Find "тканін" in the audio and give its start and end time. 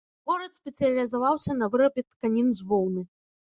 2.09-2.53